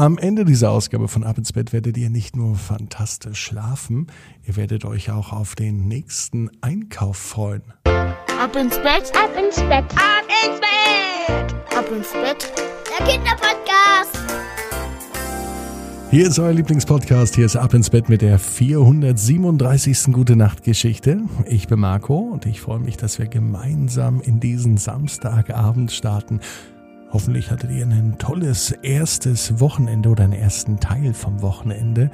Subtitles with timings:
[0.00, 4.06] Am Ende dieser Ausgabe von Ab ins Bett werdet ihr nicht nur fantastisch schlafen,
[4.46, 7.60] ihr werdet euch auch auf den nächsten Einkauf freuen.
[7.84, 12.50] Ab ins Bett, ab ins Bett, ab ins Bett, ab ins Bett,
[12.88, 14.18] der Kinderpodcast.
[16.10, 20.14] Hier ist euer Lieblingspodcast, hier ist Ab ins Bett mit der 437.
[20.14, 21.20] Gute Nacht Geschichte.
[21.44, 26.40] Ich bin Marco und ich freue mich, dass wir gemeinsam in diesen Samstagabend starten.
[27.12, 32.10] Hoffentlich hattet ihr ein tolles erstes Wochenende oder einen ersten Teil vom Wochenende.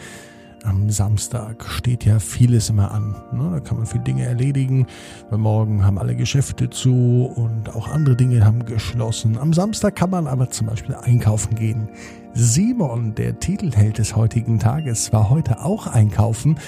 [0.65, 3.15] Am Samstag steht ja vieles immer an.
[3.33, 3.51] Ne?
[3.53, 4.87] Da kann man viele Dinge erledigen.
[5.31, 9.39] Weil morgen haben alle Geschäfte zu und auch andere Dinge haben geschlossen.
[9.39, 11.89] Am Samstag kann man aber zum Beispiel einkaufen gehen.
[12.33, 16.59] Simon, der Titelheld des heutigen Tages, war heute auch einkaufen.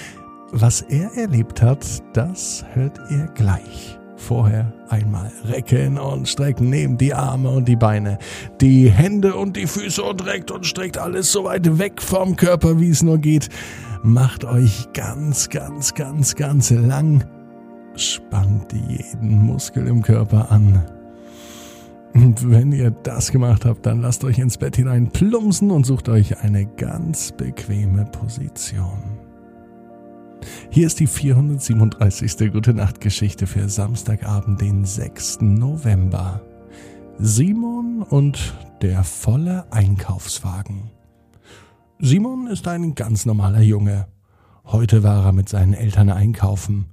[0.51, 3.99] Was er erlebt hat, das hört ihr gleich.
[4.19, 8.19] Vorher einmal recken und strecken, nehmt die Arme und die Beine,
[8.59, 12.79] die Hände und die Füße und reckt und streckt alles so weit weg vom Körper,
[12.79, 13.49] wie es nur geht.
[14.03, 17.23] Macht euch ganz, ganz, ganz, ganz lang.
[17.95, 20.85] Spannt jeden Muskel im Körper an.
[22.13, 26.09] Und wenn ihr das gemacht habt, dann lasst euch ins Bett hinein plumpsen und sucht
[26.09, 29.28] euch eine ganz bequeme Position.
[30.69, 32.51] Hier ist die 437.
[32.51, 35.41] Gute Nacht Geschichte für Samstagabend, den 6.
[35.41, 36.41] November.
[37.17, 40.91] Simon und der volle Einkaufswagen.
[41.99, 44.07] Simon ist ein ganz normaler Junge.
[44.65, 46.87] Heute war er mit seinen Eltern einkaufen.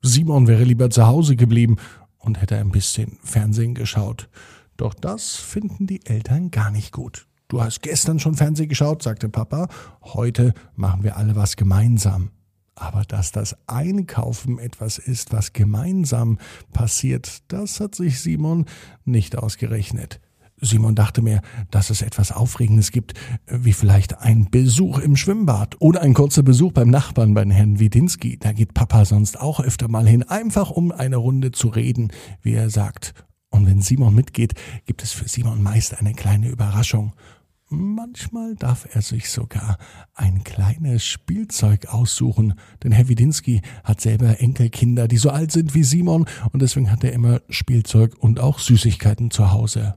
[0.00, 1.76] Simon wäre lieber zu Hause geblieben
[2.18, 4.28] und hätte ein bisschen Fernsehen geschaut.
[4.76, 7.26] Doch das finden die Eltern gar nicht gut.
[7.48, 9.68] Du hast gestern schon Fernsehen geschaut, sagte Papa.
[10.02, 12.30] Heute machen wir alle was gemeinsam.
[12.74, 16.38] Aber dass das Einkaufen etwas ist, was gemeinsam
[16.72, 18.66] passiert, das hat sich Simon
[19.04, 20.20] nicht ausgerechnet.
[20.62, 23.14] Simon dachte mir, dass es etwas Aufregendes gibt,
[23.46, 28.38] wie vielleicht ein Besuch im Schwimmbad oder ein kurzer Besuch beim Nachbarn, beim Herrn Widinski.
[28.38, 32.12] Da geht Papa sonst auch öfter mal hin, einfach um eine Runde zu reden,
[32.42, 33.12] wie er sagt.
[33.50, 34.54] Und wenn Simon mitgeht,
[34.86, 37.12] gibt es für Simon meist eine kleine Überraschung.
[37.74, 39.78] Manchmal darf er sich sogar
[40.12, 42.52] ein kleines Spielzeug aussuchen,
[42.82, 47.02] denn Herr Widinski hat selber Enkelkinder, die so alt sind wie Simon, und deswegen hat
[47.02, 49.94] er immer Spielzeug und auch Süßigkeiten zu Hause.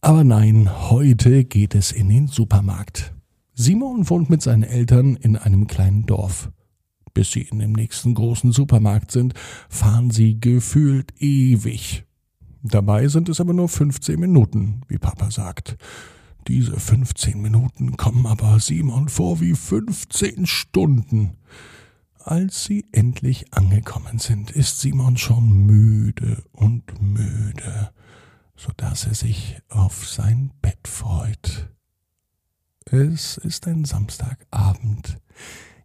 [0.00, 3.12] Aber nein, heute geht es in den Supermarkt.
[3.52, 6.50] Simon wohnt mit seinen Eltern in einem kleinen Dorf.
[7.12, 9.34] Bis sie in dem nächsten großen Supermarkt sind,
[9.68, 12.04] fahren sie gefühlt ewig.
[12.62, 15.76] Dabei sind es aber nur 15 Minuten, wie Papa sagt.
[16.46, 21.38] Diese 15 Minuten kommen aber Simon vor wie 15 Stunden.
[22.18, 27.92] Als sie endlich angekommen sind, ist Simon schon müde und müde,
[28.56, 31.70] so dass er sich auf sein Bett freut.
[32.84, 35.18] Es ist ein Samstagabend.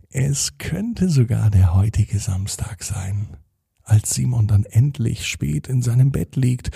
[0.09, 3.37] Es könnte sogar der heutige Samstag sein.
[3.83, 6.71] Als Simon dann endlich spät in seinem Bett liegt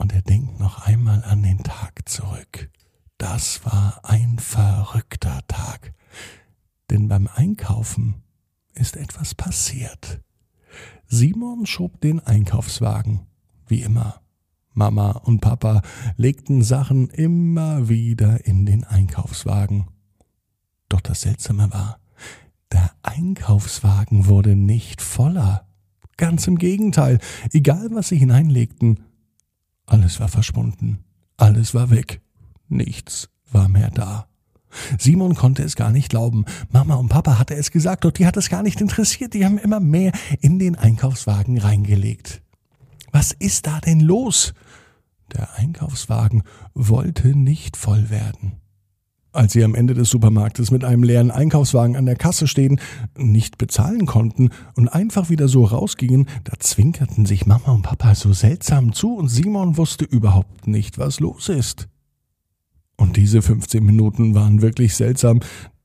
[0.00, 2.70] und er denkt noch einmal an den Tag zurück.
[3.18, 5.92] Das war ein verrückter Tag,
[6.88, 8.22] denn beim Einkaufen
[8.74, 10.22] ist etwas passiert.
[11.06, 13.26] Simon schob den Einkaufswagen,
[13.66, 14.22] wie immer.
[14.72, 15.82] Mama und Papa
[16.16, 19.88] legten Sachen immer wieder in den Einkaufswagen.
[20.88, 22.00] Doch das Seltsame war,
[22.72, 25.66] der Einkaufswagen wurde nicht voller.
[26.16, 27.18] Ganz im Gegenteil,
[27.52, 29.00] egal was sie hineinlegten,
[29.90, 31.04] alles war verschwunden.
[31.36, 32.20] Alles war weg.
[32.68, 34.28] Nichts war mehr da.
[34.98, 36.44] Simon konnte es gar nicht glauben.
[36.70, 39.34] Mama und Papa hatte es gesagt, doch die hat es gar nicht interessiert.
[39.34, 42.40] Die haben immer mehr in den Einkaufswagen reingelegt.
[43.10, 44.54] Was ist da denn los?
[45.32, 48.59] Der Einkaufswagen wollte nicht voll werden.
[49.32, 52.80] Als sie am Ende des Supermarktes mit einem leeren Einkaufswagen an der Kasse stehen,
[53.16, 58.32] nicht bezahlen konnten und einfach wieder so rausgingen, da zwinkerten sich Mama und Papa so
[58.32, 61.88] seltsam zu und Simon wusste überhaupt nicht, was los ist.
[62.96, 65.40] Und diese 15 Minuten waren wirklich seltsam,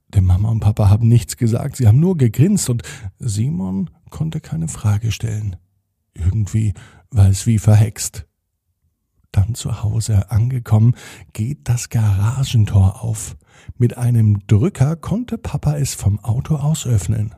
[0.07, 2.81] denn Mama und Papa haben nichts gesagt, sie haben nur gegrinst und
[3.19, 5.55] Simon konnte keine Frage stellen.
[6.15, 6.73] Irgendwie
[7.11, 8.25] war es wie verhext.
[9.35, 10.95] Dann zu Hause angekommen,
[11.33, 13.35] geht das Garagentor auf.
[13.77, 17.35] Mit einem Drücker konnte Papa es vom Auto aus öffnen.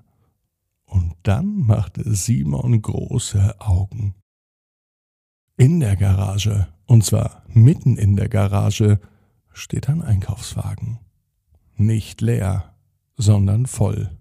[0.86, 4.14] Und dann machte Simon große Augen.
[5.56, 9.00] In der Garage, und zwar mitten in der Garage,
[9.52, 11.00] steht ein Einkaufswagen.
[11.78, 12.76] Nicht leer,
[13.16, 14.12] sondern voll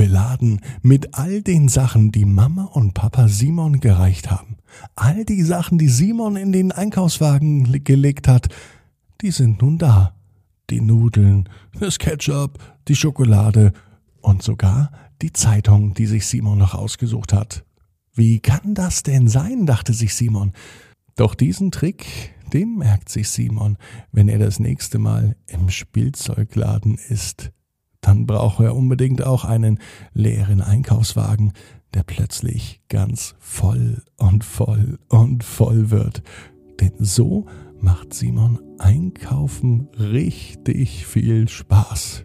[0.00, 4.56] beladen mit all den Sachen, die Mama und Papa Simon gereicht haben.
[4.96, 8.48] All die Sachen, die Simon in den Einkaufswagen gelegt hat,
[9.20, 10.14] die sind nun da.
[10.70, 12.58] die Nudeln, das Ketchup,
[12.88, 13.74] die Schokolade
[14.22, 17.66] und sogar die Zeitung, die sich Simon noch ausgesucht hat.
[18.14, 20.52] Wie kann das denn sein, dachte sich Simon.
[21.14, 22.06] Doch diesen Trick,
[22.54, 23.76] den merkt sich Simon,
[24.12, 27.52] wenn er das nächste Mal im Spielzeugladen ist.
[28.00, 29.78] Dann braucht er unbedingt auch einen
[30.14, 31.52] leeren Einkaufswagen,
[31.94, 36.22] der plötzlich ganz voll und voll und voll wird.
[36.80, 37.46] Denn so
[37.80, 42.24] macht Simon Einkaufen richtig viel Spaß.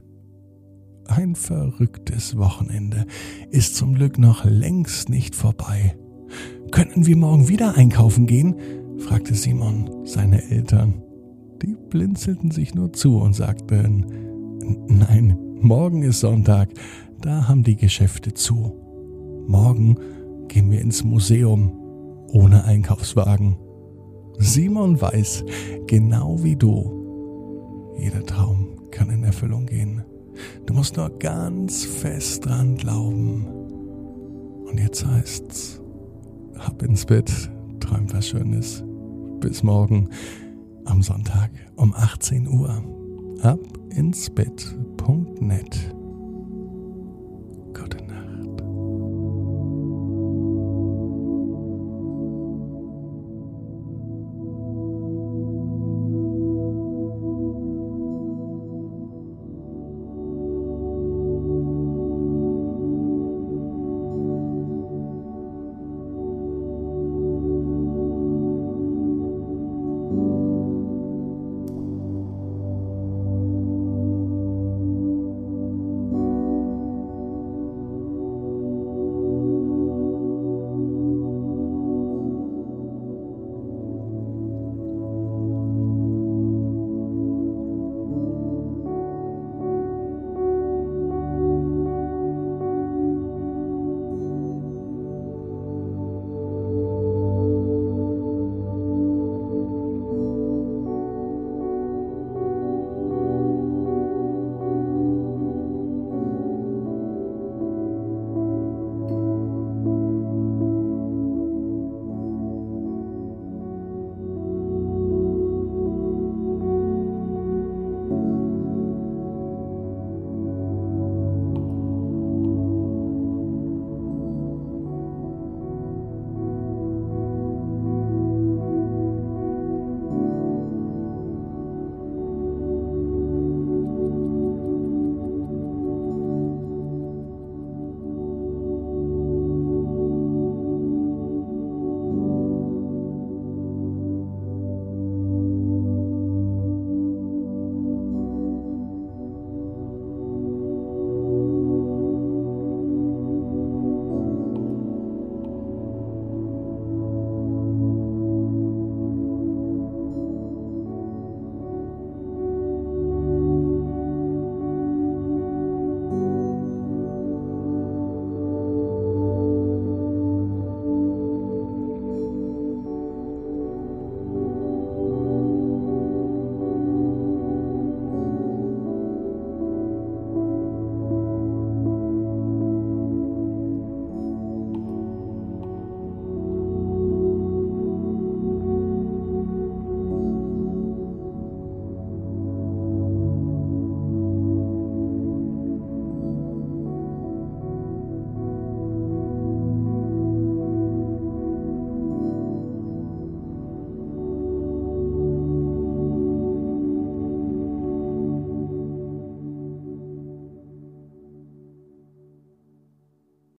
[1.07, 3.05] Ein verrücktes Wochenende
[3.51, 5.95] ist zum Glück noch längst nicht vorbei.
[6.71, 8.55] Könnten wir morgen wieder einkaufen gehen?
[8.99, 11.03] fragte Simon seine Eltern.
[11.61, 14.05] Die blinzelten sich nur zu und sagten,
[14.87, 16.69] nein, morgen ist Sonntag,
[17.21, 18.73] da haben die Geschäfte zu.
[19.47, 19.97] Morgen
[20.47, 21.71] gehen wir ins Museum
[22.31, 23.57] ohne Einkaufswagen.
[24.37, 25.45] Simon weiß,
[25.87, 30.03] genau wie du, jeder Traum kann in Erfüllung gehen.
[30.65, 33.45] Du musst nur ganz fest dran glauben.
[34.65, 35.81] Und jetzt heißt's,
[36.55, 37.31] ab ins Bett,
[37.79, 38.83] träum was Schönes.
[39.39, 40.09] Bis morgen
[40.85, 42.83] am Sonntag um 18 Uhr.
[43.41, 43.59] Ab
[43.95, 45.94] ins Bett.net.